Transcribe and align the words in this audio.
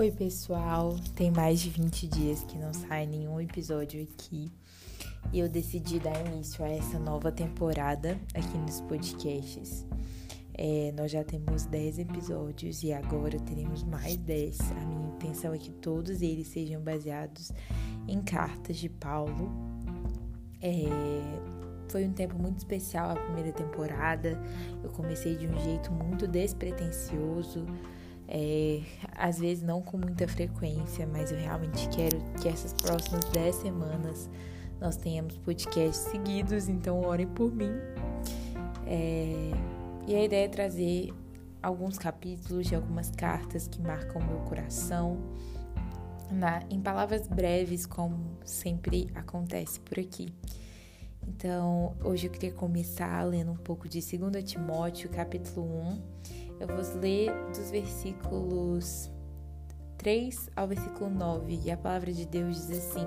Oi, 0.00 0.10
pessoal. 0.10 0.96
Tem 1.14 1.30
mais 1.30 1.60
de 1.60 1.68
20 1.68 2.06
dias 2.06 2.42
que 2.44 2.56
não 2.56 2.72
sai 2.72 3.04
nenhum 3.04 3.38
episódio 3.38 4.02
aqui. 4.02 4.50
E 5.30 5.38
eu 5.38 5.46
decidi 5.46 5.98
dar 5.98 6.18
início 6.26 6.64
a 6.64 6.70
essa 6.70 6.98
nova 6.98 7.30
temporada 7.30 8.18
aqui 8.32 8.56
nos 8.56 8.80
podcasts. 8.80 9.84
É, 10.54 10.90
nós 10.96 11.10
já 11.10 11.22
temos 11.22 11.66
10 11.66 11.98
episódios 11.98 12.82
e 12.82 12.94
agora 12.94 13.38
teremos 13.40 13.84
mais 13.84 14.16
10. 14.16 14.58
A 14.70 14.86
minha 14.86 15.08
intenção 15.10 15.52
é 15.52 15.58
que 15.58 15.70
todos 15.70 16.22
eles 16.22 16.48
sejam 16.48 16.80
baseados 16.80 17.52
em 18.08 18.22
cartas 18.22 18.78
de 18.78 18.88
Paulo. 18.88 19.52
É, 20.62 20.80
foi 21.90 22.06
um 22.06 22.12
tempo 22.14 22.38
muito 22.38 22.56
especial 22.56 23.10
a 23.10 23.16
primeira 23.16 23.52
temporada. 23.52 24.40
Eu 24.82 24.88
comecei 24.92 25.36
de 25.36 25.46
um 25.46 25.60
jeito 25.60 25.92
muito 25.92 26.26
despretensioso 26.26 27.66
é, 28.32 28.80
às 29.16 29.40
vezes 29.40 29.64
não 29.64 29.82
com 29.82 29.98
muita 29.98 30.28
frequência, 30.28 31.04
mas 31.04 31.32
eu 31.32 31.38
realmente 31.38 31.88
quero 31.88 32.16
que 32.40 32.48
essas 32.48 32.72
próximas 32.72 33.24
10 33.24 33.54
semanas 33.56 34.30
nós 34.80 34.96
tenhamos 34.96 35.36
podcasts 35.38 36.10
seguidos, 36.10 36.68
então 36.68 37.00
orem 37.02 37.26
por 37.26 37.52
mim. 37.52 37.72
É, 38.86 39.50
e 40.06 40.14
a 40.14 40.24
ideia 40.24 40.44
é 40.44 40.48
trazer 40.48 41.12
alguns 41.60 41.98
capítulos 41.98 42.68
de 42.68 42.74
algumas 42.76 43.10
cartas 43.10 43.66
que 43.66 43.82
marcam 43.82 44.22
meu 44.22 44.38
coração, 44.40 45.18
na, 46.30 46.62
em 46.70 46.80
palavras 46.80 47.26
breves, 47.26 47.84
como 47.84 48.38
sempre 48.44 49.10
acontece 49.12 49.80
por 49.80 49.98
aqui. 49.98 50.32
Então, 51.26 51.96
hoje 52.04 52.28
eu 52.28 52.30
queria 52.30 52.52
começar 52.52 53.22
lendo 53.24 53.50
um 53.50 53.56
pouco 53.56 53.88
de 53.88 54.00
2 54.00 54.44
Timóteo, 54.44 55.10
capítulo 55.10 55.66
1 55.66 56.49
eu 56.60 56.66
vou 56.66 57.00
ler 57.00 57.32
dos 57.48 57.70
versículos 57.70 59.10
3 59.96 60.50
ao 60.54 60.68
versículo 60.68 61.10
9, 61.10 61.60
e 61.64 61.70
a 61.70 61.76
palavra 61.76 62.12
de 62.12 62.26
Deus 62.26 62.56
diz 62.56 62.70
assim: 62.70 63.06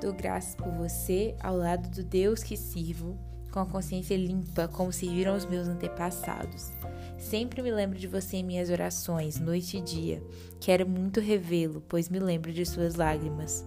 Dou 0.00 0.12
graças 0.12 0.54
por 0.54 0.72
você 0.72 1.36
ao 1.40 1.56
lado 1.56 1.88
do 1.90 2.02
Deus 2.02 2.42
que 2.42 2.56
sirvo, 2.56 3.18
com 3.50 3.60
a 3.60 3.66
consciência 3.66 4.16
limpa, 4.16 4.66
como 4.68 4.90
serviram 4.90 5.36
os 5.36 5.44
meus 5.44 5.68
antepassados. 5.68 6.72
Sempre 7.18 7.62
me 7.62 7.70
lembro 7.70 7.98
de 7.98 8.08
você 8.08 8.38
em 8.38 8.42
minhas 8.42 8.70
orações, 8.70 9.38
noite 9.38 9.76
e 9.76 9.80
dia. 9.80 10.22
Quero 10.58 10.88
muito 10.88 11.20
revê-lo, 11.20 11.82
pois 11.88 12.08
me 12.08 12.18
lembro 12.18 12.52
de 12.52 12.64
suas 12.64 12.94
lágrimas. 12.94 13.64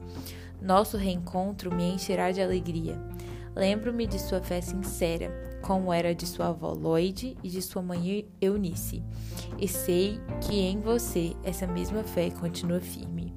Nosso 0.62 0.98
reencontro 0.98 1.74
me 1.74 1.84
encherá 1.84 2.32
de 2.32 2.42
alegria. 2.42 3.00
Lembro-me 3.56 4.06
de 4.06 4.20
sua 4.20 4.42
fé 4.42 4.60
sincera, 4.60 5.55
como 5.66 5.92
era 5.92 6.14
de 6.14 6.28
sua 6.28 6.50
avó 6.50 6.74
Lloyd 6.74 7.36
e 7.44 7.50
de 7.50 7.60
sua 7.60 7.82
mãe 7.82 8.30
Eunice, 8.40 9.04
e 9.58 9.68
sei 9.68 10.20
que 10.42 10.60
em 10.60 10.80
você 10.80 11.36
essa 11.44 11.66
mesma 11.66 12.04
fé 12.04 12.30
continua 12.30 12.80
firme. 12.80 13.34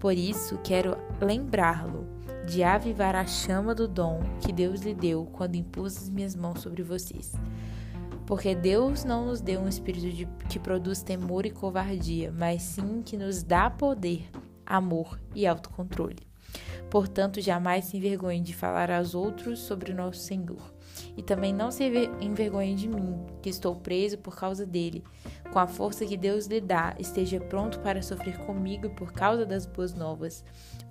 Por 0.00 0.12
isso, 0.12 0.58
quero 0.64 0.96
lembrá-lo 1.20 2.04
de 2.48 2.64
avivar 2.64 3.14
a 3.14 3.24
chama 3.26 3.76
do 3.76 3.86
dom 3.86 4.20
que 4.40 4.52
Deus 4.52 4.80
lhe 4.80 4.94
deu 4.94 5.26
quando 5.26 5.54
impus 5.54 5.96
as 5.96 6.08
minhas 6.08 6.34
mãos 6.34 6.60
sobre 6.60 6.82
vocês. 6.82 7.32
Porque 8.26 8.54
Deus 8.56 9.04
não 9.04 9.26
nos 9.26 9.40
deu 9.40 9.60
um 9.60 9.68
espírito 9.68 10.10
de, 10.10 10.26
que 10.48 10.58
produz 10.58 11.02
temor 11.02 11.46
e 11.46 11.50
covardia, 11.50 12.32
mas 12.36 12.62
sim 12.62 13.02
que 13.04 13.16
nos 13.16 13.42
dá 13.42 13.70
poder, 13.70 14.28
amor 14.66 15.18
e 15.34 15.46
autocontrole. 15.46 16.26
Portanto, 16.90 17.40
jamais 17.40 17.84
se 17.84 17.96
envergonhe 17.96 18.40
de 18.40 18.54
falar 18.54 18.90
aos 18.90 19.14
outros 19.14 19.60
sobre 19.60 19.92
o 19.92 19.94
nosso 19.94 20.20
Senhor. 20.20 20.77
E 21.18 21.22
também 21.22 21.52
não 21.52 21.68
se 21.70 21.84
envergonhe 22.20 22.76
de 22.76 22.88
mim, 22.88 23.26
que 23.42 23.50
estou 23.50 23.74
preso 23.74 24.16
por 24.18 24.36
causa 24.36 24.64
dele. 24.64 25.02
Com 25.52 25.58
a 25.58 25.66
força 25.66 26.06
que 26.06 26.16
Deus 26.16 26.46
lhe 26.46 26.60
dá, 26.60 26.94
esteja 26.96 27.40
pronto 27.40 27.80
para 27.80 28.00
sofrer 28.00 28.38
comigo 28.46 28.88
por 28.90 29.12
causa 29.12 29.44
das 29.44 29.66
boas 29.66 29.92
novas. 29.92 30.44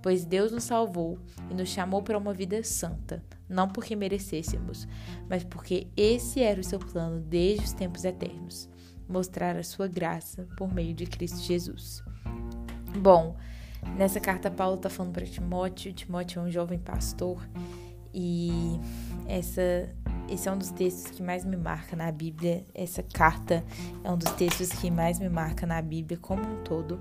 Pois 0.03 0.25
Deus 0.25 0.51
nos 0.51 0.65
salvou 0.65 1.17
e 1.49 1.53
nos 1.53 1.69
chamou 1.69 2.03
para 2.03 2.17
uma 2.17 2.33
vida 2.33 2.61
santa, 2.61 3.23
não 3.47 3.69
porque 3.69 3.95
merecêssemos, 3.95 4.85
mas 5.29 5.45
porque 5.45 5.87
esse 5.95 6.41
era 6.41 6.59
o 6.59 6.63
seu 6.63 6.79
plano 6.79 7.21
desde 7.21 7.63
os 7.63 7.73
tempos 7.73 8.03
eternos 8.03 8.69
mostrar 9.07 9.55
a 9.55 9.63
sua 9.63 9.87
graça 9.87 10.45
por 10.57 10.69
meio 10.73 10.93
de 10.93 11.05
Cristo 11.05 11.39
Jesus. 11.39 12.03
Bom, 12.99 13.37
Nessa 13.95 14.19
carta, 14.19 14.51
Paulo 14.51 14.75
está 14.75 14.89
falando 14.89 15.13
para 15.13 15.25
Timóteo. 15.25 15.93
Timóteo 15.93 16.41
é 16.41 16.43
um 16.43 16.51
jovem 16.51 16.79
pastor 16.79 17.47
e 18.13 18.79
essa, 19.27 19.89
esse 20.29 20.47
é 20.47 20.51
um 20.51 20.57
dos 20.57 20.71
textos 20.71 21.11
que 21.11 21.23
mais 21.23 21.45
me 21.45 21.57
marca 21.57 21.95
na 21.95 22.11
Bíblia. 22.11 22.65
Essa 22.73 23.01
carta 23.01 23.63
é 24.03 24.11
um 24.11 24.17
dos 24.17 24.31
textos 24.31 24.69
que 24.69 24.91
mais 24.91 25.19
me 25.19 25.29
marca 25.29 25.65
na 25.65 25.81
Bíblia 25.81 26.17
como 26.21 26.41
um 26.41 26.63
todo. 26.63 26.99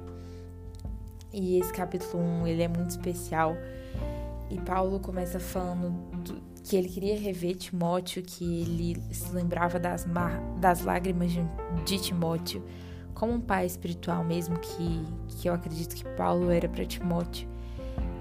E 1.32 1.58
esse 1.58 1.72
capítulo 1.72 2.22
1, 2.22 2.46
ele 2.46 2.62
é 2.62 2.68
muito 2.68 2.90
especial. 2.90 3.56
E 4.50 4.60
Paulo 4.60 5.00
começa 5.00 5.40
falando 5.40 5.90
do, 6.22 6.40
que 6.62 6.76
ele 6.76 6.88
queria 6.88 7.18
rever 7.18 7.56
Timóteo, 7.56 8.22
que 8.22 8.62
ele 8.62 9.02
se 9.12 9.32
lembrava 9.32 9.78
das, 9.78 10.06
mar, 10.06 10.40
das 10.60 10.82
lágrimas 10.82 11.32
de, 11.32 11.44
de 11.84 11.98
Timóteo 11.98 12.62
como 13.16 13.32
um 13.32 13.40
pai 13.40 13.64
espiritual 13.64 14.22
mesmo 14.22 14.58
que, 14.58 15.04
que 15.28 15.48
eu 15.48 15.54
acredito 15.54 15.96
que 15.96 16.04
Paulo 16.16 16.50
era 16.50 16.68
para 16.68 16.84
Timóteo. 16.84 17.48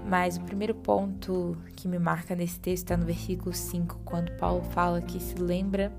Mas 0.08 0.36
o 0.36 0.40
primeiro 0.42 0.74
ponto 0.74 1.56
que 1.74 1.88
me 1.88 1.98
marca 1.98 2.36
nesse 2.36 2.60
texto 2.60 2.84
está 2.84 2.96
no 2.96 3.04
versículo 3.04 3.52
5, 3.52 4.00
quando 4.04 4.30
Paulo 4.36 4.62
fala 4.70 5.00
que 5.02 5.20
se 5.20 5.34
lembra 5.34 5.92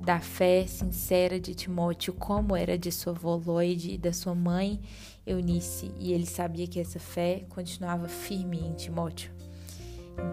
da 0.00 0.18
fé 0.18 0.66
sincera 0.66 1.38
de 1.38 1.54
Timóteo, 1.54 2.12
como 2.14 2.56
era 2.56 2.76
de 2.76 2.90
sua 2.90 3.12
avó 3.12 3.36
Lloyd 3.36 3.92
e 3.92 3.98
da 3.98 4.12
sua 4.12 4.34
mãe 4.34 4.80
Eunice, 5.24 5.92
e 5.98 6.12
ele 6.12 6.26
sabia 6.26 6.66
que 6.66 6.80
essa 6.80 6.98
fé 6.98 7.44
continuava 7.50 8.08
firme 8.08 8.58
em 8.58 8.72
Timóteo. 8.72 9.30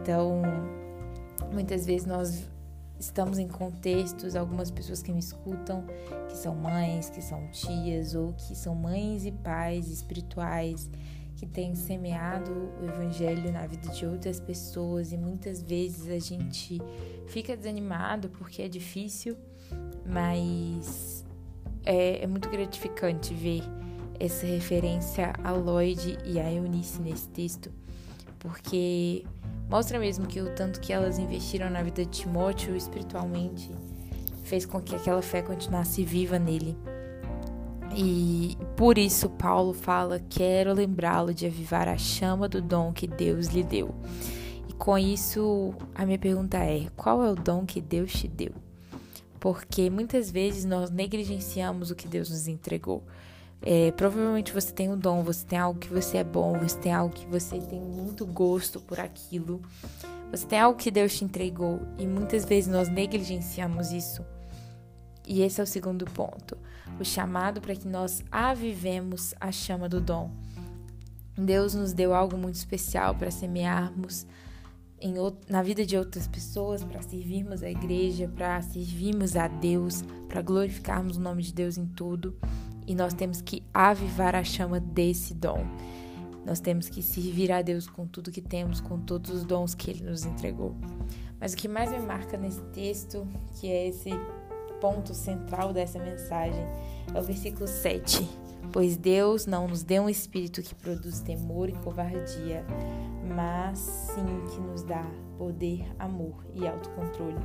Então, 0.02 0.42
muitas 1.52 1.86
vezes 1.86 2.08
nós 2.08 2.48
estamos 3.00 3.38
em 3.38 3.48
contextos, 3.48 4.36
algumas 4.36 4.72
pessoas 4.72 5.04
que 5.04 5.12
me 5.12 5.20
escutam, 5.20 5.86
que 6.30 6.36
são 6.36 6.56
mães, 6.56 7.12
que 7.12 7.22
são 7.22 7.48
tias 7.52 8.16
ou 8.16 8.34
que 8.34 8.56
são 8.56 8.74
mães 8.74 9.26
e 9.26 9.32
pais 9.32 9.88
espirituais 9.90 10.90
que 11.38 11.46
têm 11.46 11.74
semeado 11.76 12.52
o 12.82 12.86
evangelho 12.86 13.52
na 13.52 13.66
vida 13.66 13.90
de 13.90 14.06
outras 14.06 14.40
pessoas 14.40 15.14
e 15.14 15.18
muitas 15.18 15.62
vezes 15.62 16.10
a 16.10 16.20
gente 16.20 16.82
fica 17.28 17.56
desanimado 17.56 18.30
porque 18.30 18.62
é 18.62 18.68
difícil, 18.68 19.38
mas 20.06 21.24
é, 21.86 22.24
é 22.24 22.28
muito 22.28 22.50
gratificante 22.50 23.34
ver 23.34 23.64
essa 24.20 24.46
referência 24.46 25.32
a 25.44 25.52
Lloyd 25.52 26.18
e 26.26 26.40
a 26.40 26.52
Eunice 26.52 27.02
nesse 27.02 27.30
texto, 27.30 27.72
porque 28.40 29.24
Mostra 29.70 30.00
mesmo 30.00 30.26
que 30.26 30.40
o 30.40 30.56
tanto 30.56 30.80
que 30.80 30.94
elas 30.94 31.20
investiram 31.20 31.70
na 31.70 31.84
vida 31.84 32.06
de 32.06 32.22
Timóteo 32.22 32.76
espiritualmente 32.76 33.70
fez 34.44 34.66
com 34.66 34.80
que 34.80 34.96
aquela 34.96 35.22
fé 35.22 35.42
continuasse 35.42 36.04
viva 36.04 36.40
nele. 36.40 36.78
E 38.00 38.56
por 38.76 38.96
isso 38.96 39.28
Paulo 39.28 39.74
fala: 39.74 40.22
Quero 40.30 40.72
lembrá-lo 40.72 41.34
de 41.34 41.48
avivar 41.48 41.88
a 41.88 41.98
chama 41.98 42.48
do 42.48 42.62
dom 42.62 42.94
que 42.94 43.08
Deus 43.08 43.48
lhe 43.48 43.64
deu. 43.64 43.96
E 44.70 44.74
com 44.74 44.96
isso, 45.00 45.74
a 45.96 46.06
minha 46.06 46.20
pergunta 46.20 46.60
é: 46.60 46.86
qual 46.96 47.24
é 47.24 47.32
o 47.32 47.36
dom 47.36 47.66
que 47.66 47.82
Deus 47.82 48.12
te 48.12 48.28
deu? 48.28 48.52
Porque 49.40 49.90
muitas 49.90 50.30
vezes 50.30 50.64
nós 50.64 50.92
negligenciamos 50.92 51.90
o 51.90 51.96
que 51.96 52.08
Deus 52.08 52.30
nos 52.30 52.48
entregou. 52.48 53.04
É, 53.64 53.92
provavelmente 53.94 54.54
você 54.54 54.72
tem 54.72 54.92
um 54.92 54.98
dom, 54.98 55.24
você 55.24 55.44
tem 55.44 55.58
algo 55.58 55.80
que 55.80 55.90
você 55.90 56.18
é 56.18 56.24
bom, 56.24 56.60
você 56.60 56.78
tem 56.78 56.94
algo 56.94 57.12
que 57.12 57.26
você 57.26 57.60
tem 57.60 57.82
muito 57.82 58.28
gosto 58.28 58.80
por 58.80 59.00
aquilo. 59.00 59.60
Você 60.30 60.46
tem 60.46 60.60
algo 60.60 60.78
que 60.78 60.92
Deus 60.92 61.18
te 61.18 61.24
entregou 61.24 61.80
e 61.98 62.06
muitas 62.06 62.46
vezes 62.46 62.72
nós 62.72 62.90
negligenciamos 62.90 63.92
isso. 63.92 64.24
E 65.28 65.42
esse 65.42 65.60
é 65.60 65.64
o 65.64 65.68
segundo 65.68 66.06
ponto, 66.06 66.58
o 67.00 67.04
chamado 67.04 67.60
para 67.60 67.76
que 67.76 67.88
nós 67.88 68.24
avivemos 68.32 69.36
a 69.40 69.52
chama 69.52 69.90
do 69.90 70.00
dom. 70.00 70.32
Deus 71.38 71.76
nos 71.76 71.94
deu 71.94 72.14
algo 72.14 72.38
muito 72.38 72.56
especial 72.56 73.14
para 73.14 73.30
semearmos 73.30 74.26
em, 75.00 75.16
na 75.48 75.62
vida 75.62 75.86
de 75.86 75.98
outras 75.98 76.28
pessoas, 76.28 76.84
para 76.84 77.02
servirmos 77.02 77.62
a 77.62 77.70
igreja, 77.70 78.28
para 78.28 78.62
servirmos 78.62 79.36
a 79.36 79.48
Deus, 79.48 80.02
para 80.28 80.42
glorificarmos 80.42 81.18
o 81.18 81.22
nome 81.22 81.44
de 81.44 81.54
Deus 81.54 81.78
em 81.78 81.86
tudo 81.86 82.36
e 82.88 82.96
nós 82.96 83.14
temos 83.14 83.42
que 83.42 83.62
avivar 83.74 84.34
a 84.34 84.44
chama 84.44 84.80
desse 84.80 85.34
dom. 85.34 85.60
Nós 86.46 86.62
temos 86.62 86.88
que 86.88 87.04
servir 87.04 87.52
a 87.52 87.62
Deus 87.62 87.86
com 87.88 88.08
tudo 88.08 88.32
que 88.32 88.42
temos, 88.42 88.80
com 88.80 88.98
todos 88.98 89.30
os 89.30 89.44
dons 89.44 89.76
que 89.76 89.92
Ele 89.92 90.04
nos 90.06 90.26
entregou. 90.26 90.74
Mas 91.38 91.54
o 91.54 91.58
que 91.58 91.68
mais 91.68 91.92
me 91.92 92.00
marca 92.00 92.38
nesse 92.38 92.62
texto, 92.72 93.28
que 93.60 93.68
é 93.68 93.90
esse 93.90 94.10
ponto 94.80 95.14
central 95.14 95.74
dessa 95.74 96.00
mensagem, 96.00 96.66
é 97.14 97.20
o 97.20 97.24
versículo 97.24 97.68
7. 97.68 98.28
Pois 98.72 98.98
Deus 98.98 99.46
não 99.46 99.68
nos 99.68 99.84
deu 99.84 100.04
um 100.04 100.10
espírito 100.10 100.62
que 100.62 100.76
produz 100.76 101.22
temor 101.22 101.70
e 101.70 101.74
covardia, 101.74 102.66
mas 103.36 103.80
sim 103.80 104.26
que 104.52 104.60
nos 104.60 104.84
dá 104.84 105.06
poder, 105.38 105.86
amor 105.98 106.46
e 106.54 106.68
autocontrole. 106.68 107.38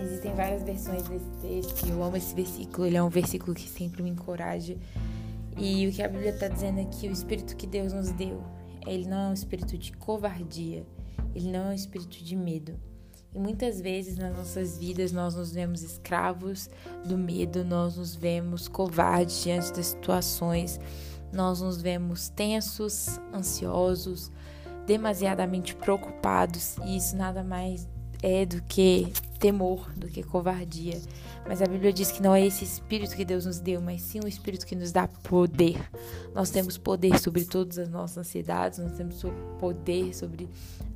Existem 0.00 0.34
várias 0.34 0.62
versões 0.62 1.02
desse 1.02 1.30
texto 1.40 1.86
eu 1.86 2.02
amo 2.02 2.16
esse 2.16 2.34
versículo. 2.34 2.86
Ele 2.86 2.96
é 2.96 3.02
um 3.02 3.08
versículo 3.08 3.54
que 3.54 3.68
sempre 3.68 4.02
me 4.02 4.10
encoraja 4.10 4.76
E 5.56 5.86
o 5.86 5.92
que 5.92 6.02
a 6.02 6.08
Bíblia 6.08 6.30
está 6.30 6.48
dizendo 6.48 6.80
é 6.80 6.84
que 6.84 7.08
o 7.08 7.12
espírito 7.12 7.54
que 7.56 7.66
Deus 7.66 7.92
nos 7.92 8.10
deu, 8.10 8.42
ele 8.86 9.06
não 9.06 9.18
é 9.18 9.28
um 9.28 9.34
espírito 9.34 9.76
de 9.76 9.92
covardia, 9.92 10.86
ele 11.34 11.52
não 11.52 11.66
é 11.66 11.68
um 11.68 11.74
espírito 11.74 12.24
de 12.24 12.34
medo. 12.34 12.74
E 13.34 13.38
muitas 13.38 13.80
vezes 13.80 14.16
nas 14.16 14.36
nossas 14.36 14.76
vidas 14.78 15.10
nós 15.10 15.34
nos 15.34 15.52
vemos 15.52 15.82
escravos 15.82 16.68
do 17.04 17.16
medo, 17.16 17.64
nós 17.64 17.96
nos 17.96 18.14
vemos 18.14 18.68
covardes 18.68 19.42
diante 19.42 19.72
das 19.72 19.86
situações, 19.86 20.78
nós 21.32 21.62
nos 21.62 21.80
vemos 21.80 22.28
tensos, 22.28 23.18
ansiosos, 23.32 24.30
demasiadamente 24.86 25.74
preocupados, 25.74 26.76
e 26.84 26.96
isso 26.96 27.16
nada 27.16 27.42
mais 27.42 27.88
é 28.22 28.44
do 28.44 28.60
que 28.62 29.12
temor, 29.42 29.90
do 29.96 30.06
que 30.06 30.22
covardia. 30.22 31.02
Mas 31.48 31.60
a 31.60 31.66
Bíblia 31.66 31.92
diz 31.92 32.12
que 32.12 32.22
não 32.22 32.32
é 32.32 32.46
esse 32.46 32.64
espírito 32.64 33.16
que 33.16 33.24
Deus 33.24 33.44
nos 33.44 33.58
deu, 33.58 33.80
mas 33.80 34.00
sim 34.00 34.20
um 34.24 34.28
espírito 34.28 34.64
que 34.64 34.76
nos 34.76 34.92
dá 34.92 35.08
poder. 35.08 35.90
Nós 36.32 36.48
temos 36.50 36.78
poder 36.78 37.18
sobre 37.18 37.44
todas 37.44 37.76
as 37.76 37.88
nossas 37.88 38.18
ansiedades, 38.18 38.78
nós 38.78 38.92
temos 38.92 39.20
poder 39.58 40.14
sobre 40.14 40.48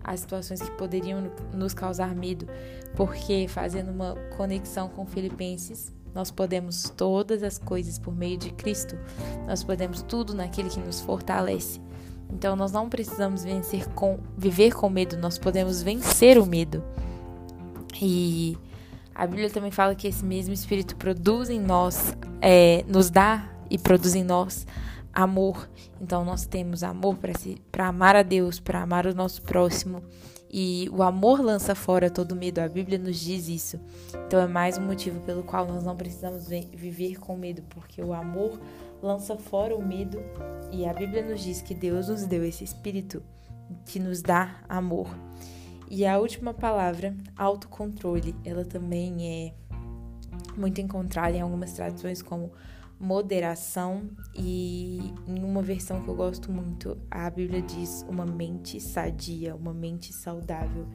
as 0.05 0.21
situações 0.21 0.63
que 0.63 0.71
poderiam 0.79 1.29
nos 1.53 1.75
causar 1.75 2.15
medo, 2.15 2.47
porque 2.95 3.49
fazendo 3.49 3.91
uma 3.91 4.15
conexão 4.37 4.89
com 4.89 5.05
Filipenses, 5.05 5.93
nós 6.15 6.31
podemos 6.31 6.89
todas 6.97 7.43
as 7.43 7.59
coisas 7.59 7.99
por 7.99 8.15
meio 8.15 8.39
de 8.39 8.53
Cristo. 8.53 8.97
Nós 9.45 9.65
podemos 9.65 10.03
tudo 10.03 10.35
naquele 10.35 10.71
que 10.71 10.79
nos 10.79 11.01
fortalece. 11.01 11.81
Então 12.33 12.55
nós 12.55 12.71
não 12.71 12.89
precisamos 12.89 13.43
vencer 13.43 13.89
com 13.89 14.21
viver 14.39 14.73
com 14.73 14.89
medo, 14.89 15.17
nós 15.17 15.37
podemos 15.37 15.83
vencer 15.83 16.39
o 16.39 16.47
medo. 16.47 16.83
E 18.01 18.57
a 19.15 19.27
Bíblia 19.27 19.51
também 19.51 19.71
fala 19.71 19.95
que 19.95 20.07
esse 20.07 20.25
mesmo 20.25 20.53
Espírito 20.53 20.97
produz 20.97 21.49
em 21.49 21.61
nós, 21.61 22.17
é, 22.41 22.85
nos 22.87 23.11
dá 23.11 23.51
e 23.71 23.79
produz 23.79 24.15
em 24.15 24.25
nós 24.25 24.67
amor. 25.13 25.69
Então 26.01 26.25
nós 26.25 26.45
temos 26.45 26.83
amor 26.83 27.17
para 27.73 27.89
amar 27.89 28.15
a 28.15 28.23
Deus, 28.23 28.61
para 28.61 28.83
amar 28.83 29.07
o 29.07 29.15
nosso 29.15 29.41
próximo. 29.43 30.03
E 30.51 30.89
o 30.93 31.03
amor 31.03 31.41
lança 31.41 31.75
fora 31.75 32.11
todo 32.11 32.37
medo. 32.37 32.61
A 32.61 32.69
Bíblia 32.69 32.99
nos 32.99 33.19
diz 33.19 33.49
isso. 33.49 33.81
Então 34.27 34.39
é 34.39 34.47
mais 34.47 34.79
um 34.79 34.83
motivo 34.83 35.21
pelo 35.21 35.43
qual 35.43 35.67
nós 35.67 35.83
não 35.83 35.97
precisamos 35.97 36.49
viver 36.49 37.19
com 37.19 37.37
medo, 37.37 37.63
porque 37.71 38.03
o 38.03 38.13
amor 38.13 38.61
lança 39.03 39.37
fora 39.37 39.75
o 39.75 39.85
medo. 39.85 40.23
E 40.71 40.87
a 40.87 40.93
Bíblia 40.93 41.25
nos 41.25 41.43
diz 41.43 41.63
que 41.63 41.75
Deus 41.75 42.09
nos 42.09 42.27
deu 42.27 42.45
esse 42.45 42.63
espírito 42.63 43.23
que 43.87 43.99
nos 43.99 44.23
dá 44.23 44.57
amor. 44.69 45.09
E 45.89 46.05
a 46.05 46.19
última 46.19 46.53
palavra, 46.53 47.15
autocontrole, 47.37 48.35
ela 48.45 48.65
também 48.65 49.29
é 49.29 49.55
muito 50.57 50.81
encontrada 50.81 51.37
em 51.37 51.41
algumas 51.41 51.73
traduções 51.73 52.23
como 52.23 52.51
moderação 52.99 54.09
e 54.35 55.13
em 55.27 55.45
uma 55.45 55.63
versão 55.63 56.03
que 56.03 56.09
eu 56.09 56.15
gosto 56.15 56.51
muito, 56.51 56.97
a 57.11 57.29
Bíblia 57.29 57.61
diz 57.61 58.05
uma 58.09 58.25
mente 58.25 58.81
sadia, 58.81 59.55
uma 59.55 59.73
mente 59.73 60.13
saudável. 60.13 60.87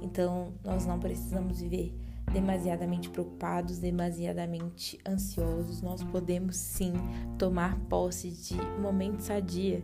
Então, 0.00 0.52
nós 0.64 0.86
não 0.86 0.98
precisamos 0.98 1.60
viver 1.60 1.94
demasiadamente 2.32 3.10
preocupados, 3.10 3.78
demasiadamente 3.78 4.98
ansiosos. 5.06 5.82
Nós 5.82 6.02
podemos 6.04 6.56
sim 6.56 6.92
tomar 7.36 7.76
posse 7.88 8.30
de 8.30 8.54
uma 8.78 8.92
mente 8.92 9.24
sadia 9.24 9.82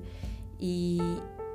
e 0.61 0.99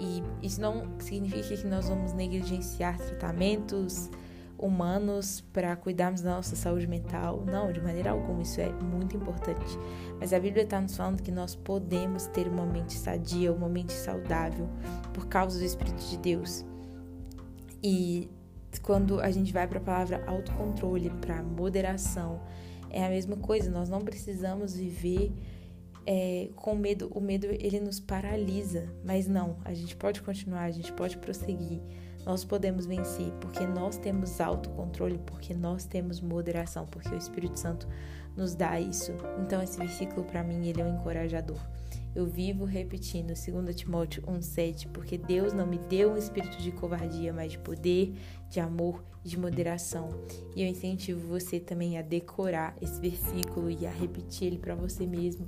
e 0.02 0.24
isso 0.42 0.60
não 0.60 0.88
significa 0.98 1.56
que 1.56 1.68
nós 1.68 1.88
vamos 1.88 2.12
negligenciar 2.12 2.98
tratamentos 2.98 4.10
humanos 4.58 5.42
para 5.54 5.76
cuidarmos 5.76 6.22
da 6.22 6.32
nossa 6.32 6.56
saúde 6.56 6.88
mental. 6.88 7.44
Não, 7.46 7.72
de 7.72 7.80
maneira 7.80 8.10
alguma, 8.10 8.42
isso 8.42 8.60
é 8.60 8.72
muito 8.72 9.16
importante. 9.16 9.78
Mas 10.20 10.34
a 10.34 10.40
Bíblia 10.40 10.64
está 10.64 10.82
nos 10.82 10.98
falando 10.98 11.22
que 11.22 11.32
nós 11.32 11.54
podemos 11.54 12.26
ter 12.26 12.48
uma 12.48 12.66
mente 12.66 12.94
sadia, 12.94 13.54
uma 13.54 13.70
mente 13.70 13.94
saudável, 13.94 14.68
por 15.14 15.28
causa 15.28 15.60
do 15.60 15.66
Espírito 15.66 16.04
de 16.10 16.18
Deus. 16.18 16.66
E 17.84 18.28
quando 18.82 19.20
a 19.20 19.30
gente 19.30 19.54
vai 19.54 19.68
para 19.68 19.78
a 19.78 19.84
palavra 19.84 20.24
autocontrole, 20.26 21.12
para 21.22 21.44
moderação, 21.44 22.42
é 22.90 23.06
a 23.06 23.10
mesma 23.10 23.38
coisa. 23.38 23.70
Nós 23.70 23.88
não 23.88 24.02
precisamos 24.02 24.76
viver 24.76 25.32
é, 26.06 26.50
com 26.56 26.76
medo, 26.76 27.12
o 27.14 27.22
medo 27.22 27.48
ele 27.48 27.80
nos 27.80 28.00
paralisa, 28.00 28.92
mas 29.04 29.28
não, 29.28 29.58
a 29.64 29.74
gente 29.74 29.96
pode 29.96 30.22
continuar, 30.22 30.64
a 30.64 30.72
gente 30.72 30.92
pode 30.94 31.18
prosseguir, 31.18 31.82
nós 32.26 32.44
podemos 32.44 32.86
vencer, 32.86 33.32
porque 33.40 33.66
nós 33.66 33.98
temos 33.98 34.40
autocontrole, 34.40 35.20
porque 35.26 35.54
nós 35.54 35.86
temos 35.86 36.20
moderação, 36.20 36.86
porque 36.86 37.10
o 37.10 37.18
Espírito 37.18 37.60
Santo 37.60 37.88
nos 38.36 38.56
dá 38.56 38.80
isso. 38.80 39.12
Então 39.40 39.62
esse 39.62 39.78
versículo 39.78 40.24
para 40.24 40.44
mim 40.44 40.68
ele 40.68 40.82
é 40.82 40.86
um 40.86 40.96
encorajador. 40.96 41.60
Eu 42.14 42.26
vivo 42.26 42.66
repetindo 42.66 43.28
2 43.28 43.76
Timóteo 43.76 44.22
1,7, 44.24 44.88
porque 44.92 45.18
Deus 45.18 45.54
não 45.54 45.66
me 45.66 45.78
deu 45.78 46.12
um 46.12 46.18
espírito 46.18 46.58
de 46.58 46.72
covardia, 46.72 47.32
mas 47.32 47.54
de 47.54 47.60
poder, 47.60 48.14
de 48.50 48.60
amor 48.60 49.02
de 49.24 49.40
moderação. 49.40 50.10
E 50.56 50.62
eu 50.62 50.68
incentivo 50.68 51.26
você 51.28 51.60
também 51.60 51.98
a 51.98 52.02
decorar 52.02 52.76
esse 52.82 53.00
versículo 53.00 53.70
e 53.70 53.88
a 53.88 53.92
repetir 53.92 54.48
ele 54.48 54.58
para 54.58 54.76
você 54.76 55.08
mesmo 55.08 55.46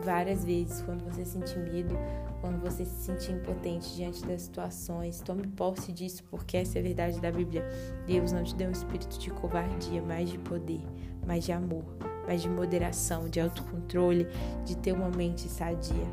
várias 0.00 0.44
vezes 0.44 0.82
quando 0.82 1.04
você 1.04 1.24
sentir 1.24 1.58
medo, 1.58 1.94
quando 2.40 2.60
você 2.60 2.84
se 2.84 3.04
sentir 3.04 3.32
impotente 3.32 3.94
diante 3.94 4.24
das 4.24 4.42
situações. 4.42 5.20
Tome 5.20 5.46
posse 5.46 5.92
disso, 5.92 6.24
porque 6.30 6.56
essa 6.56 6.78
é 6.78 6.80
a 6.80 6.82
verdade 6.82 7.20
da 7.20 7.30
Bíblia. 7.30 7.64
Deus 8.06 8.32
não 8.32 8.42
te 8.42 8.54
deu 8.54 8.68
um 8.68 8.72
espírito 8.72 9.18
de 9.18 9.30
covardia, 9.30 10.02
mas 10.02 10.30
de 10.30 10.38
poder, 10.38 10.82
mas 11.26 11.44
de 11.44 11.52
amor, 11.52 11.84
mas 12.26 12.42
de 12.42 12.48
moderação, 12.48 13.28
de 13.28 13.40
autocontrole, 13.40 14.26
de 14.64 14.76
ter 14.76 14.92
uma 14.92 15.10
mente 15.10 15.48
sadia. 15.48 16.06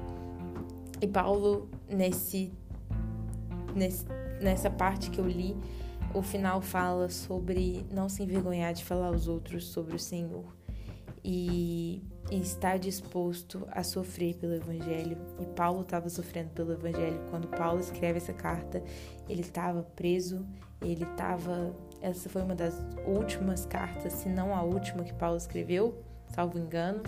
E 1.00 1.07
Paulo, 1.07 1.69
nesse, 1.88 2.51
nesse, 3.75 4.06
nessa 4.42 4.69
parte 4.69 5.10
que 5.10 5.19
eu 5.19 5.28
li, 5.28 5.56
o 6.13 6.22
final 6.22 6.62
fala 6.62 7.10
sobre 7.10 7.86
não 7.92 8.10
se 8.10 8.24
envergonhar 8.24 8.74
de 8.74 8.83
falar 8.83 9.07
aos 9.07 9.28
outros 9.28 9.68
sobre 9.68 9.95
o 9.95 10.00
Senhor. 10.00 10.56
E 11.24 12.01
e 12.30 12.40
estar 12.40 12.78
disposto 12.78 13.68
a 13.72 13.84
sofrer 13.84 14.36
pelo 14.36 14.54
Evangelho. 14.54 15.18
E 15.40 15.46
Paulo 15.46 15.82
estava 15.82 16.10
sofrendo 16.10 16.50
pelo 16.50 16.74
Evangelho. 16.74 17.20
Quando 17.30 17.48
Paulo 17.48 17.80
escreve 17.80 18.18
essa 18.18 18.34
carta, 18.34 18.84
ele 19.30 19.42
estava 19.42 19.84
preso, 19.84 20.46
ele 20.82 21.04
estava. 21.04 21.76
Essa 22.02 22.30
foi 22.30 22.42
uma 22.44 22.56
das 22.56 22.76
últimas 23.06 23.66
cartas, 23.66 24.14
se 24.14 24.30
não 24.30 24.54
a 24.54 24.62
última 24.62 25.04
que 25.04 25.14
Paulo 25.14 25.38
escreveu, 25.38 26.04
salvo 26.34 26.60
engano. 26.60 27.02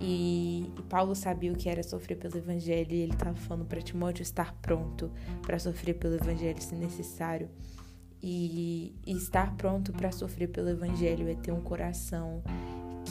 E, 0.00 0.72
e 0.76 0.82
Paulo 0.82 1.14
sabia 1.14 1.52
o 1.52 1.56
que 1.56 1.68
era 1.68 1.82
sofrer 1.82 2.16
pelo 2.16 2.36
Evangelho, 2.36 2.92
e 2.92 3.00
ele 3.00 3.12
estava 3.12 3.36
falando 3.36 3.66
para 3.66 3.80
Timóteo 3.80 4.22
estar 4.22 4.52
pronto 4.60 5.10
para 5.42 5.58
sofrer 5.58 5.94
pelo 5.94 6.16
Evangelho 6.16 6.60
se 6.60 6.74
necessário. 6.74 7.48
E, 8.20 8.94
e 9.06 9.12
estar 9.16 9.56
pronto 9.56 9.92
para 9.92 10.12
sofrer 10.12 10.48
pelo 10.48 10.68
Evangelho 10.68 11.28
é 11.28 11.34
ter 11.34 11.52
um 11.52 11.60
coração 11.60 12.42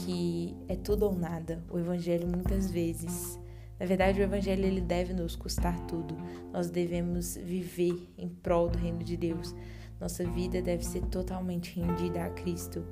que 0.06 0.56
é 0.68 0.76
tudo 0.76 1.06
ou 1.06 1.16
nada. 1.16 1.64
O 1.70 1.80
evangelho 1.80 2.28
muitas 2.28 2.70
vezes, 2.72 3.40
na 3.80 3.86
verdade, 3.86 4.20
o 4.20 4.24
evangelho 4.24 4.66
ele 4.66 4.82
deve 4.82 5.14
nos 5.14 5.36
custar 5.36 5.80
tudo. 5.88 6.16
Nós 6.52 6.70
devemos 6.70 7.36
viver 7.36 8.10
em 8.18 8.30
prol 8.30 8.70
do 8.70 8.78
reino 8.78 9.04
de 9.04 9.18
Deus. 9.18 9.56
Nossa 10.00 10.24
vida 10.24 10.62
deve 10.62 10.84
ser 10.86 11.02
totalmente 11.06 11.80
rendida 11.80 12.24
a 12.24 12.30
Cristo. 12.30 12.84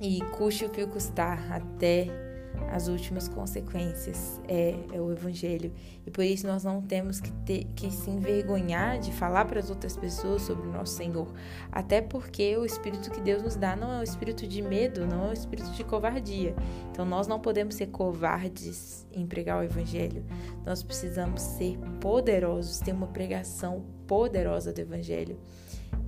E 0.00 0.20
custe 0.36 0.64
o 0.64 0.70
que 0.70 0.86
custar 0.86 1.52
até 1.52 2.27
as 2.70 2.88
últimas 2.88 3.28
consequências 3.28 4.40
é, 4.46 4.74
é, 4.92 5.00
o 5.00 5.10
evangelho. 5.10 5.72
E 6.06 6.10
por 6.10 6.24
isso 6.24 6.46
nós 6.46 6.64
não 6.64 6.82
temos 6.82 7.20
que 7.20 7.32
ter 7.44 7.64
que 7.74 7.90
se 7.90 8.10
envergonhar 8.10 8.98
de 8.98 9.12
falar 9.12 9.46
para 9.46 9.58
as 9.58 9.70
outras 9.70 9.96
pessoas 9.96 10.42
sobre 10.42 10.66
o 10.68 10.72
nosso 10.72 10.94
Senhor. 10.94 11.32
Até 11.72 12.00
porque 12.00 12.56
o 12.56 12.64
espírito 12.64 13.10
que 13.10 13.20
Deus 13.20 13.42
nos 13.42 13.56
dá 13.56 13.74
não 13.74 13.92
é 13.92 14.00
um 14.00 14.02
espírito 14.02 14.46
de 14.46 14.62
medo 14.62 15.06
não 15.06 15.26
é 15.26 15.30
um 15.30 15.32
espírito 15.32 15.70
de 15.70 15.84
covardia. 15.84 16.54
Então 16.90 17.04
nós 17.04 17.26
não 17.26 17.40
podemos 17.40 17.74
ser 17.74 17.86
covardes 17.88 19.06
em 19.12 19.26
pregar 19.26 19.58
o 19.58 19.62
evangelho. 19.62 20.24
Nós 20.64 20.82
precisamos 20.82 21.40
ser 21.40 21.78
poderosos 22.00 22.80
ter 22.80 22.92
uma 22.92 23.06
pregação 23.06 23.84
poderosa 24.06 24.72
do 24.72 24.80
evangelho. 24.80 25.38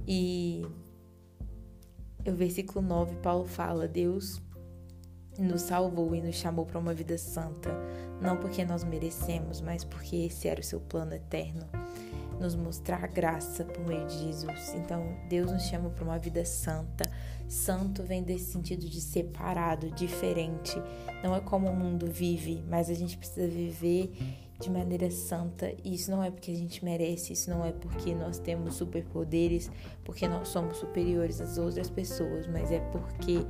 E 0.07 0.67
o 2.27 2.33
versículo 2.33 2.87
9 2.87 3.17
Paulo 3.17 3.47
fala 3.47 3.89
Deus 3.89 4.43
nos 5.41 5.63
salvou 5.63 6.15
e 6.15 6.21
nos 6.21 6.37
chamou 6.37 6.67
para 6.67 6.79
uma 6.79 6.95
vida 6.95 7.17
santa, 7.19 7.71
não 8.21 8.37
porque 8.37 8.65
nós 8.65 8.85
merecemos, 8.85 9.61
mas 9.61 9.85
porque 9.85 10.17
esse 10.17 10.49
era 10.49 10.61
o 10.61 10.65
seu 10.65 10.81
plano 10.81 11.15
eterno 11.15 11.67
nos 12.41 12.57
mostrar 12.57 13.07
graça 13.07 13.65
por 13.65 13.87
meio 13.87 14.07
de 14.07 14.19
Jesus. 14.19 14.75
Então, 14.75 15.15
Deus 15.29 15.53
nos 15.53 15.65
chama 15.65 15.91
para 15.91 16.03
uma 16.03 16.19
vida 16.19 16.45
santa. 16.45 17.05
Santo 17.47 18.03
vem 18.03 18.23
desse 18.23 18.53
sentido 18.53 18.89
de 18.89 19.01
separado, 19.01 19.91
diferente. 19.91 20.75
Não 21.23 21.37
é 21.37 21.41
como 21.41 21.69
o 21.69 21.77
mundo 21.77 22.07
vive, 22.07 22.65
mas 22.67 22.89
a 22.89 22.95
gente 22.95 23.19
precisa 23.19 23.47
viver 23.47 24.11
de 24.59 24.71
maneira 24.71 25.11
santa. 25.11 25.73
E 25.85 25.95
isso 25.95 26.11
não 26.11 26.23
é 26.23 26.31
porque 26.31 26.51
a 26.51 26.57
gente 26.57 26.83
merece, 26.85 27.35
isso 27.35 27.51
não 27.51 27.65
é 27.65 27.73
porque 27.73 28.15
nós 28.15 28.39
temos 28.39 28.75
superpoderes, 28.75 29.71
porque 30.03 30.27
nós 30.27 30.49
somos 30.49 30.79
superiores 30.79 31.41
às 31.41 31.59
outras 31.59 31.91
pessoas, 31.91 32.47
mas 32.47 32.73
é 32.73 32.81
porque 32.81 33.45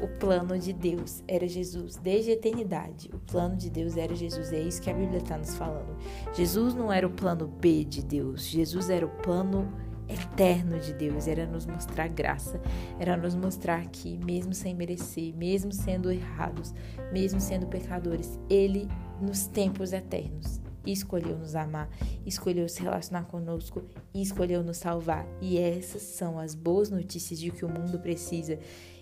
o 0.00 0.08
plano 0.08 0.58
de 0.58 0.72
Deus 0.72 1.22
era 1.26 1.46
Jesus, 1.46 1.96
desde 1.96 2.30
a 2.30 2.34
eternidade. 2.34 3.10
O 3.12 3.18
plano 3.18 3.56
de 3.56 3.70
Deus 3.70 3.96
era 3.96 4.14
Jesus, 4.14 4.52
é 4.52 4.60
isso 4.60 4.80
que 4.82 4.90
a 4.90 4.94
Bíblia 4.94 5.18
está 5.18 5.38
nos 5.38 5.54
falando. 5.56 5.96
Jesus 6.34 6.74
não 6.74 6.92
era 6.92 7.06
o 7.06 7.10
plano 7.10 7.46
B 7.46 7.84
de 7.84 8.04
Deus, 8.04 8.44
Jesus 8.44 8.90
era 8.90 9.06
o 9.06 9.10
plano 9.10 9.72
eterno 10.08 10.78
de 10.78 10.92
Deus, 10.92 11.26
era 11.26 11.46
nos 11.46 11.66
mostrar 11.66 12.08
graça, 12.08 12.60
era 12.98 13.16
nos 13.16 13.34
mostrar 13.34 13.86
que, 13.86 14.16
mesmo 14.18 14.54
sem 14.54 14.74
merecer, 14.74 15.34
mesmo 15.34 15.72
sendo 15.72 16.10
errados, 16.10 16.74
mesmo 17.12 17.40
sendo 17.40 17.66
pecadores, 17.66 18.38
Ele, 18.48 18.88
nos 19.20 19.46
tempos 19.46 19.92
eternos, 19.92 20.60
escolheu 20.86 21.36
nos 21.36 21.54
amar, 21.54 21.88
escolheu 22.24 22.68
se 22.68 22.82
relacionar 22.82 23.24
conosco 23.24 23.82
e 24.14 24.22
escolheu 24.22 24.62
nos 24.62 24.76
salvar. 24.76 25.26
E 25.40 25.58
essas 25.58 26.02
são 26.02 26.38
as 26.38 26.54
boas 26.54 26.90
notícias 26.90 27.40
de 27.40 27.50
que 27.50 27.64
o 27.64 27.68
mundo 27.68 27.98
precisa. 27.98 28.58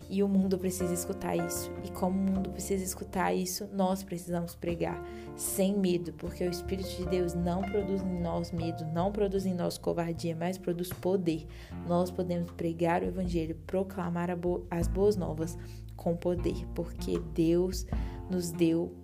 E 0.08 0.22
o 0.22 0.28
mundo 0.28 0.58
precisa 0.58 0.92
escutar 0.92 1.36
isso. 1.36 1.70
E 1.82 1.90
como 1.90 2.18
o 2.18 2.22
mundo 2.22 2.50
precisa 2.50 2.84
escutar 2.84 3.34
isso, 3.34 3.68
nós 3.72 4.02
precisamos 4.02 4.54
pregar 4.54 5.02
sem 5.36 5.78
medo, 5.78 6.12
porque 6.14 6.44
o 6.44 6.50
Espírito 6.50 6.88
de 6.96 7.06
Deus 7.06 7.34
não 7.34 7.62
produz 7.62 8.02
em 8.02 8.20
nós 8.20 8.52
medo, 8.52 8.84
não 8.86 9.10
produz 9.10 9.46
em 9.46 9.54
nós 9.54 9.78
covardia, 9.78 10.36
mas 10.36 10.58
produz 10.58 10.90
poder. 10.92 11.46
Nós 11.86 12.10
podemos 12.10 12.50
pregar 12.52 13.02
o 13.02 13.06
Evangelho, 13.06 13.56
proclamar 13.66 14.28
as 14.70 14.88
boas 14.88 15.16
novas 15.16 15.58
com 15.96 16.16
poder, 16.16 16.66
porque 16.74 17.18
Deus 17.34 17.86
nos 18.30 18.50
deu 18.50 18.94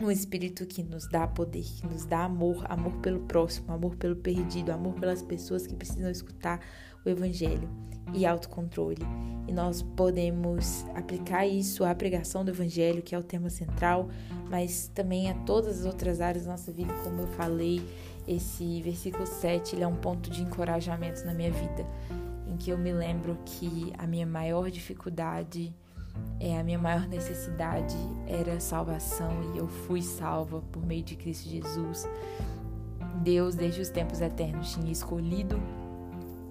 um 0.00 0.10
espírito 0.10 0.66
que 0.66 0.82
nos 0.82 1.06
dá 1.08 1.26
poder, 1.26 1.62
que 1.62 1.86
nos 1.86 2.04
dá 2.04 2.24
amor, 2.24 2.64
amor 2.68 2.96
pelo 2.96 3.20
próximo, 3.20 3.72
amor 3.72 3.96
pelo 3.96 4.16
perdido, 4.16 4.70
amor 4.72 4.94
pelas 4.94 5.22
pessoas 5.22 5.66
que 5.66 5.76
precisam 5.76 6.10
escutar 6.10 6.60
o 7.04 7.08
evangelho 7.08 7.68
e 8.14 8.26
autocontrole. 8.26 9.02
E 9.46 9.52
nós 9.52 9.82
podemos 9.82 10.84
aplicar 10.94 11.46
isso 11.46 11.84
à 11.84 11.94
pregação 11.94 12.44
do 12.44 12.50
evangelho, 12.50 13.02
que 13.02 13.14
é 13.14 13.18
o 13.18 13.22
tema 13.22 13.50
central, 13.50 14.08
mas 14.48 14.90
também 14.94 15.30
a 15.30 15.34
todas 15.34 15.80
as 15.80 15.86
outras 15.86 16.20
áreas 16.20 16.44
da 16.44 16.52
nossa 16.52 16.70
vida, 16.72 16.92
como 17.02 17.22
eu 17.22 17.26
falei, 17.28 17.82
esse 18.26 18.80
versículo 18.82 19.26
7, 19.26 19.74
ele 19.74 19.82
é 19.82 19.86
um 19.86 19.96
ponto 19.96 20.30
de 20.30 20.42
encorajamento 20.42 21.24
na 21.24 21.34
minha 21.34 21.50
vida, 21.50 21.84
em 22.46 22.56
que 22.56 22.70
eu 22.70 22.78
me 22.78 22.92
lembro 22.92 23.36
que 23.44 23.92
a 23.98 24.06
minha 24.06 24.26
maior 24.26 24.70
dificuldade 24.70 25.74
é, 26.38 26.58
a 26.58 26.64
minha 26.64 26.78
maior 26.78 27.08
necessidade 27.08 27.96
era 28.26 28.60
salvação 28.60 29.30
e 29.54 29.58
eu 29.58 29.66
fui 29.66 30.02
salva 30.02 30.60
por 30.72 30.84
meio 30.84 31.02
de 31.02 31.16
Cristo 31.16 31.48
Jesus. 31.48 32.06
Deus, 33.22 33.54
desde 33.54 33.80
os 33.80 33.88
tempos 33.88 34.20
eternos, 34.20 34.72
tinha 34.72 34.90
escolhido 34.90 35.60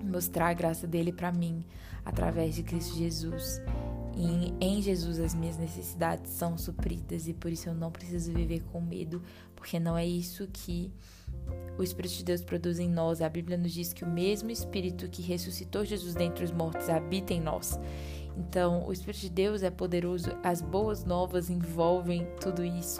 mostrar 0.03 0.50
a 0.50 0.53
graça 0.53 0.88
dele 0.88 1.12
para 1.12 1.31
mim 1.31 1.65
através 2.05 2.55
de 2.55 2.63
Cristo 2.63 2.96
Jesus. 2.96 3.62
E 4.15 4.53
em 4.60 4.81
Jesus 4.81 5.20
as 5.20 5.34
minhas 5.34 5.58
necessidades 5.58 6.31
são 6.31 6.58
supridas 6.58 7.27
e 7.27 7.34
por 7.34 7.51
isso 7.51 7.70
eu 7.70 7.74
não 7.74 7.91
preciso 7.91 8.34
viver 8.34 8.62
com 8.72 8.81
medo, 8.81 9.22
porque 9.55 9.79
não 9.79 9.98
é 9.98 10.05
isso 10.05 10.48
que 10.51 10.91
o 11.77 11.84
Espírito 11.84 12.15
de 12.15 12.24
Deus 12.25 12.41
produz 12.41 12.77
em 12.79 12.89
nós. 12.89 13.22
A 13.22 13.29
Bíblia 13.29 13.58
nos 13.58 13.72
diz 13.72 13.93
que 13.93 14.03
o 14.03 14.10
mesmo 14.10 14.51
Espírito 14.51 15.08
que 15.10 15.22
ressuscitou 15.22 15.86
Jesus 15.86 16.13
dentre 16.13 16.43
os 16.43 16.51
mortos 16.51 16.89
habita 16.89 17.34
em 17.34 17.41
nós. 17.41 17.79
Então, 18.41 18.88
o 18.88 18.91
Espírito 18.91 19.21
de 19.21 19.29
Deus 19.29 19.62
é 19.62 19.69
poderoso, 19.69 20.31
as 20.43 20.62
boas 20.62 21.05
novas 21.05 21.50
envolvem 21.50 22.27
tudo 22.41 22.65
isso. 22.65 23.00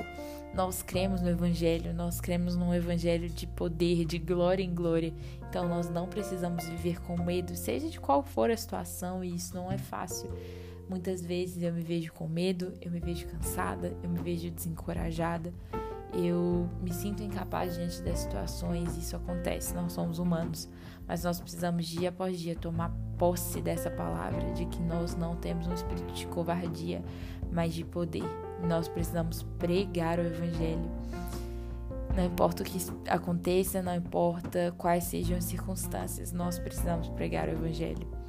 Nós 0.54 0.84
cremos 0.84 1.20
no 1.20 1.30
Evangelho, 1.30 1.94
nós 1.94 2.22
cremos 2.22 2.56
num 2.56 2.72
Evangelho 2.74 3.28
de 3.28 3.48
poder, 3.48 4.06
de 4.06 4.20
glória 4.20 4.64
em 4.64 4.74
glória. 4.74 5.12
Então, 5.50 5.68
nós 5.68 5.90
não 5.90 6.08
precisamos 6.08 6.66
viver 6.66 7.02
com 7.02 7.18
medo, 7.18 7.56
seja 7.56 7.90
de 7.90 8.00
qual 8.00 8.22
for 8.22 8.52
a 8.52 8.58
situação, 8.58 9.24
e 9.24 9.34
isso 9.34 9.56
não 9.56 9.72
é 9.72 9.80
fácil. 9.80 10.30
Muitas 10.88 11.24
vezes 11.24 11.64
eu 11.64 11.74
me 11.74 11.82
vejo 11.82 12.14
com 12.14 12.28
medo, 12.28 12.74
eu 12.80 12.92
me 12.92 13.00
vejo 13.00 13.26
cansada, 13.26 13.96
eu 14.04 14.10
me 14.10 14.20
vejo 14.20 14.52
desencorajada, 14.52 15.52
eu 16.14 16.70
me 16.82 16.94
sinto 16.94 17.24
incapaz 17.24 17.76
diante 17.76 18.02
das 18.04 18.20
situações, 18.20 18.96
isso 18.96 19.16
acontece, 19.16 19.74
nós 19.74 19.94
somos 19.94 20.20
humanos, 20.20 20.70
mas 21.08 21.24
nós 21.24 21.40
precisamos 21.40 21.86
dia 21.86 22.10
após 22.10 22.40
dia 22.40 22.56
tomar 22.56 22.92
posse 23.18 23.62
dessa 23.62 23.90
palavra, 23.90 24.52
de 24.54 24.66
que 24.66 24.82
nós 24.82 25.16
não 25.16 25.36
temos 25.36 25.68
um 25.68 25.74
espírito 25.74 26.14
de 26.14 26.26
covardia, 26.28 27.04
mas 27.52 27.74
de 27.74 27.84
poder. 27.84 28.24
Nós 28.68 28.88
precisamos 28.88 29.44
pregar 29.60 30.20
o 30.20 30.24
evangelho. 30.24 30.90
Não 32.16 32.26
importa 32.26 32.64
o 32.64 32.66
que 32.66 32.78
aconteça, 33.08 33.82
não 33.82 33.96
importa 33.96 34.74
quais 34.78 35.06
sejam 35.06 35.38
as 35.38 35.46
circunstâncias, 35.46 36.32
nós 36.32 36.60
precisamos 36.60 37.08
pregar 37.10 37.48
o 37.48 37.52
evangelho. 37.52 38.21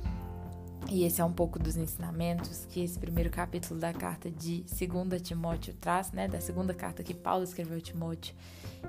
E 0.93 1.05
esse 1.05 1.23
é 1.23 1.25
um 1.25 1.33
pouco 1.33 1.59
dos 1.59 1.75
ensinamentos 1.75 2.67
que 2.67 2.85
esse 2.85 2.99
primeiro 2.99 3.31
capítulo 3.31 3.81
da 3.81 3.95
carta 3.95 4.31
de 4.31 4.63
2 4.63 5.23
Timóteo 5.23 5.73
traz, 5.81 6.13
né? 6.13 6.29
Da 6.29 6.39
segunda 6.39 6.75
carta 6.75 7.03
que 7.03 7.15
Paulo 7.15 7.43
escreveu 7.43 7.79
a 7.79 7.81
Timóteo. 7.81 8.35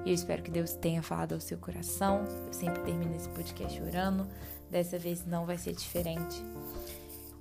E 0.04 0.10
eu 0.10 0.14
espero 0.14 0.44
que 0.44 0.52
Deus 0.52 0.74
tenha 0.74 1.02
falado 1.02 1.34
ao 1.34 1.40
seu 1.40 1.58
coração. 1.58 2.26
Eu 2.46 2.52
sempre 2.52 2.82
termino 2.84 3.16
esse 3.16 3.30
podcast 3.30 3.82
orando. 3.82 4.28
Dessa 4.70 5.00
vez 5.00 5.26
não 5.26 5.46
vai 5.46 5.58
ser 5.58 5.72
diferente. 5.76 6.44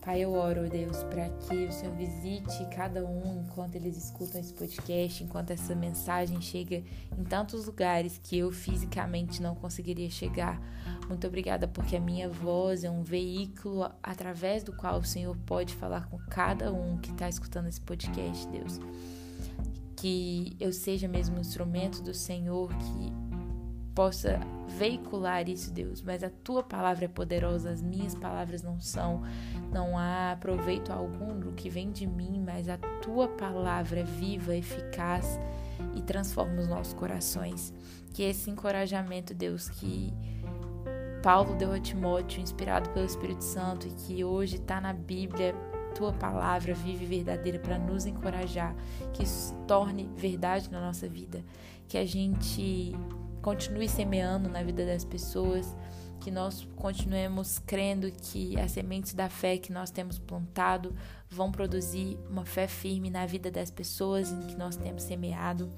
Pai, 0.05 0.21
eu 0.21 0.33
oro, 0.33 0.69
Deus, 0.69 1.05
para 1.05 1.29
que 1.29 1.67
o 1.67 1.73
Senhor 1.73 1.95
visite 1.95 2.67
cada 2.75 3.07
um 3.07 3.45
enquanto 3.45 3.77
eles 3.77 3.97
escutam 3.97 4.41
esse 4.41 4.53
podcast, 4.53 5.23
enquanto 5.23 5.53
essa 5.53 5.77
mensagem 5.77 6.41
chega 6.41 6.83
em 7.17 7.23
tantos 7.23 7.67
lugares 7.67 8.19
que 8.21 8.37
eu 8.37 8.51
fisicamente 8.51 9.41
não 9.41 9.55
conseguiria 9.55 10.11
chegar. 10.11 10.61
Muito 11.09 11.25
obrigada 11.25 11.69
porque 11.69 11.95
a 11.95 12.01
minha 12.01 12.29
voz 12.29 12.83
é 12.83 12.91
um 12.91 13.05
veículo 13.05 13.89
através 14.03 14.65
do 14.65 14.73
qual 14.73 14.99
o 14.99 15.05
Senhor 15.05 15.37
pode 15.47 15.73
falar 15.73 16.09
com 16.09 16.19
cada 16.19 16.73
um 16.73 16.99
que 16.99 17.13
está 17.13 17.29
escutando 17.29 17.69
esse 17.69 17.81
podcast, 17.81 18.49
Deus. 18.49 18.81
Que 19.95 20.57
eu 20.59 20.73
seja 20.73 21.07
mesmo 21.07 21.37
um 21.37 21.41
instrumento 21.41 22.03
do 22.03 22.13
Senhor 22.13 22.75
que 22.75 23.22
possa 23.95 24.41
veicular 24.69 25.49
isso, 25.49 25.73
Deus, 25.73 26.03
mas 26.03 26.23
a 26.23 26.31
tua 26.31 26.63
palavra 26.63 27.05
é 27.05 27.09
poderosa, 27.09 27.71
as 27.71 27.83
minhas 27.83 28.15
palavras 28.15 28.63
não 28.63 28.81
são. 28.81 29.23
Não 29.71 29.99
há 29.99 30.37
proveito 30.41 30.93
algum 30.93 31.39
do 31.39 31.53
que 31.53 31.69
vem 31.69 31.91
de 31.91 32.07
mim, 32.07 32.43
mas 32.45 32.69
a 32.69 32.79
tua 32.79 33.29
palavra 33.29 34.01
é 34.01 34.05
viva, 34.05 34.57
eficaz 34.57 35.39
e 35.95 36.03
transforma 36.03 36.61
os 36.61 36.69
nossos 36.69 36.95
corações. 36.95 37.73
Que 38.13 38.23
esse 38.23 38.51
encorajamento, 38.51 39.35
Deus, 39.35 39.69
que 39.69 40.13
Paulo 41.23 41.55
deu 41.55 41.73
a 41.73 41.79
Timóteo, 41.79 42.43
inspirado 42.43 42.91
pelo 42.91 43.07
Espírito 43.07 43.45
Santo, 43.45 43.87
e 43.87 43.91
que 43.91 44.25
hoje 44.25 44.57
está 44.57 44.81
na 44.81 44.93
Bíblia, 44.93 45.55
tua 45.95 46.13
palavra 46.13 46.75
vive 46.75 47.05
verdadeira 47.05 47.59
para 47.59 47.79
nos 47.79 48.07
encorajar, 48.07 48.75
que 49.13 49.23
isso 49.23 49.49
se 49.49 49.55
torne 49.67 50.11
verdade 50.17 50.71
na 50.71 50.81
nossa 50.81 51.09
vida, 51.09 51.45
que 51.87 51.97
a 51.97 52.05
gente 52.05 52.97
continue 53.43 53.89
semeando 53.89 54.49
na 54.49 54.63
vida 54.63 54.87
das 54.87 55.05
pessoas, 55.05 55.77
que 56.21 56.31
nós 56.31 56.67
continuemos 56.77 57.59
crendo 57.59 58.11
que 58.11 58.59
as 58.59 58.71
sementes 58.71 59.13
da 59.13 59.29
fé 59.29 59.59
que 59.59 59.73
nós 59.73 59.91
temos 59.91 60.21
plantado 60.21 60.95
vão 61.29 61.51
produzir 61.51 62.17
uma 62.31 62.45
fé 62.45 62.69
firme 62.69 63.11
na 63.11 63.27
vida 63.27 63.51
das 63.51 63.73
pessoas 63.73 64.31
em 64.31 64.41
que 64.43 64.57
nós 64.57 64.77
temos 64.77 65.03
semeado. 65.03 65.69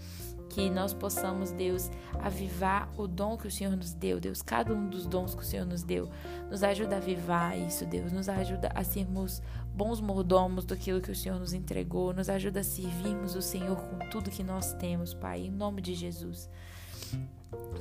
Que 0.50 0.68
nós 0.68 0.92
possamos, 0.92 1.50
Deus, 1.50 1.90
avivar 2.20 2.92
o 2.98 3.08
dom 3.08 3.36
que 3.36 3.48
o 3.48 3.50
Senhor 3.50 3.74
nos 3.74 3.94
deu, 3.94 4.20
Deus, 4.20 4.42
cada 4.42 4.72
um 4.72 4.88
dos 4.88 5.06
dons 5.06 5.34
que 5.34 5.40
o 5.40 5.44
Senhor 5.44 5.64
nos 5.64 5.82
deu. 5.82 6.10
Nos 6.50 6.62
ajuda 6.62 6.96
a 6.96 6.98
avivar 6.98 7.58
isso, 7.58 7.86
Deus. 7.86 8.12
Nos 8.12 8.28
ajuda 8.28 8.68
a 8.74 8.84
sermos 8.84 9.42
bons 9.74 10.00
mordomos 10.00 10.66
daquilo 10.66 11.00
que 11.00 11.10
o 11.10 11.16
Senhor 11.16 11.40
nos 11.40 11.54
entregou. 11.54 12.12
Nos 12.12 12.28
ajuda 12.28 12.60
a 12.60 12.64
servirmos 12.64 13.34
o 13.34 13.42
Senhor 13.42 13.76
com 13.76 13.98
tudo 14.10 14.30
que 14.30 14.44
nós 14.44 14.74
temos, 14.74 15.14
Pai, 15.14 15.40
em 15.40 15.50
nome 15.50 15.80
de 15.80 15.94
Jesus. 15.94 16.48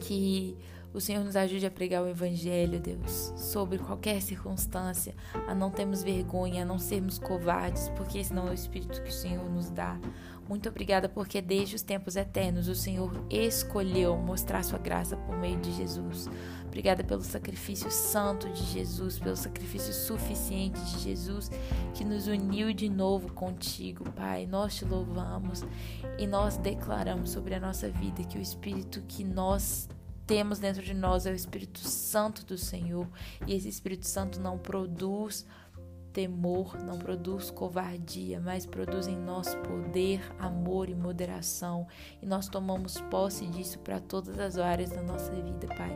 Que 0.06 0.56
o 0.94 1.02
Senhor 1.02 1.24
nos 1.24 1.36
ajude 1.36 1.66
a 1.66 1.72
pregar 1.72 2.04
o 2.04 2.08
Evangelho, 2.08 2.80
Deus, 2.80 3.34
sobre 3.36 3.80
qualquer 3.80 4.22
circunstância, 4.22 5.16
a 5.48 5.56
não 5.56 5.72
termos 5.72 6.04
vergonha, 6.04 6.62
a 6.62 6.66
não 6.66 6.78
sermos 6.78 7.18
covardes, 7.18 7.90
porque 7.96 8.20
esse 8.20 8.34
não 8.34 8.48
é 8.48 8.52
o 8.52 8.54
Espírito 8.54 9.02
que 9.02 9.10
o 9.10 9.14
Senhor 9.14 9.50
nos 9.50 9.70
dá. 9.70 10.00
Muito 10.48 10.68
obrigada, 10.68 11.08
porque 11.08 11.42
desde 11.42 11.76
os 11.76 11.82
tempos 11.82 12.16
eternos 12.16 12.68
o 12.68 12.76
Senhor 12.76 13.12
escolheu 13.30 14.18
mostrar 14.18 14.62
sua 14.64 14.78
graça 14.78 15.16
por 15.16 15.38
meio 15.38 15.60
de 15.60 15.72
Jesus. 15.72 16.30
Obrigada 16.66 17.04
pelo 17.04 17.22
sacrifício 17.22 17.90
santo 17.90 18.50
de 18.50 18.64
Jesus, 18.64 19.20
pelo 19.20 19.38
sacrifício 19.38 19.94
suficiente 19.94 20.80
de 20.82 21.00
Jesus 21.00 21.50
que 21.94 22.04
nos 22.04 22.28
uniu 22.28 22.74
de 22.74 22.90
novo 22.90 23.32
contigo, 23.32 24.12
Pai. 24.12 24.46
Nós 24.46 24.76
te 24.76 24.84
louvamos 24.84 25.64
e 26.18 26.28
nós 26.28 26.58
declaramos 26.58 27.30
sobre 27.30 27.56
a 27.56 27.60
nossa 27.60 27.90
vida 27.90 28.24
que 28.24 28.38
o 28.38 28.42
Espírito 28.42 29.02
que 29.08 29.24
nós 29.24 29.88
temos 30.26 30.60
dentro 30.60 30.82
de 30.82 30.94
nós 30.94 31.26
é 31.26 31.32
o 31.32 31.36
Espírito 31.36 31.80
Santo 31.80 32.46
do 32.46 32.58
Senhor, 32.58 33.08
e 33.46 33.54
esse 33.54 33.68
Espírito 33.68 34.08
Santo 34.08 34.40
não 34.40 34.58
produz 34.58 35.46
temor, 36.14 36.78
não 36.80 36.98
produz 37.00 37.50
covardia, 37.50 38.40
mas 38.40 38.66
produz 38.66 39.08
em 39.08 39.18
nós 39.18 39.56
poder, 39.56 40.22
amor 40.38 40.88
e 40.88 40.96
moderação. 40.96 41.88
E 42.22 42.26
nós 42.26 42.48
tomamos 42.48 43.02
posse 43.10 43.48
disso 43.48 43.80
para 43.80 44.00
todas 44.00 44.40
as 44.40 44.58
áreas 44.58 44.92
da 44.92 45.02
nossa 45.02 45.32
vida, 45.34 45.68
Pai. 45.76 45.92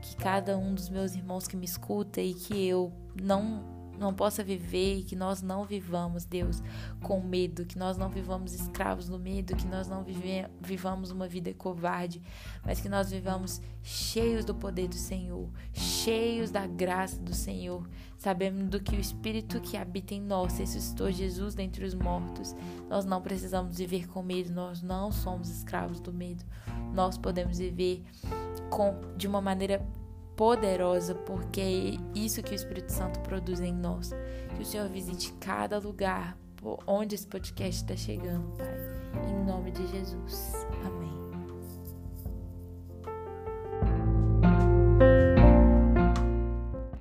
Que 0.00 0.16
cada 0.16 0.56
um 0.56 0.72
dos 0.72 0.88
meus 0.88 1.16
irmãos 1.16 1.48
que 1.48 1.56
me 1.56 1.64
escuta 1.64 2.20
e 2.20 2.32
que 2.32 2.64
eu 2.64 2.92
não 3.20 3.75
não 3.98 4.14
possa 4.14 4.42
viver 4.42 4.98
e 4.98 5.02
que 5.02 5.16
nós 5.16 5.42
não 5.42 5.64
vivamos, 5.64 6.24
Deus, 6.24 6.62
com 7.02 7.20
medo, 7.20 7.64
que 7.64 7.78
nós 7.78 7.96
não 7.96 8.08
vivamos 8.08 8.52
escravos 8.52 9.08
do 9.08 9.18
medo, 9.18 9.56
que 9.56 9.66
nós 9.66 9.88
não 9.88 10.02
vive, 10.02 10.46
vivamos 10.60 11.10
uma 11.10 11.28
vida 11.28 11.52
covarde, 11.54 12.22
mas 12.64 12.80
que 12.80 12.88
nós 12.88 13.10
vivamos 13.10 13.60
cheios 13.82 14.44
do 14.44 14.54
poder 14.54 14.88
do 14.88 14.94
Senhor, 14.94 15.48
cheios 15.72 16.50
da 16.50 16.66
graça 16.66 17.20
do 17.20 17.34
Senhor, 17.34 17.88
sabendo 18.16 18.64
do 18.64 18.80
que 18.80 18.96
o 18.96 19.00
Espírito 19.00 19.60
que 19.60 19.76
habita 19.76 20.14
em 20.14 20.20
nós 20.20 20.58
ressuscitou 20.58 21.10
Jesus 21.10 21.54
dentre 21.54 21.84
os 21.84 21.94
mortos. 21.94 22.54
Nós 22.88 23.04
não 23.04 23.20
precisamos 23.20 23.78
viver 23.78 24.08
com 24.08 24.22
medo, 24.22 24.52
nós 24.52 24.82
não 24.82 25.12
somos 25.12 25.48
escravos 25.48 26.00
do 26.00 26.12
medo. 26.12 26.44
Nós 26.92 27.18
podemos 27.18 27.58
viver 27.58 28.02
com 28.70 28.94
de 29.16 29.26
uma 29.26 29.40
maneira 29.40 29.84
poderosa, 30.36 31.14
porque 31.14 31.60
é 31.60 32.18
isso 32.18 32.42
que 32.42 32.52
o 32.52 32.54
Espírito 32.54 32.92
Santo 32.92 33.20
produz 33.20 33.60
em 33.60 33.72
nós. 33.72 34.12
Que 34.54 34.62
o 34.62 34.64
Senhor 34.64 34.88
visite 34.88 35.32
cada 35.40 35.78
lugar 35.78 36.36
onde 36.86 37.14
esse 37.14 37.26
podcast 37.26 37.82
está 37.82 37.96
chegando, 37.96 38.56
Pai. 38.56 38.66
Em 39.28 39.44
nome 39.44 39.70
de 39.70 39.86
Jesus. 39.86 40.66
Amém. 40.84 41.05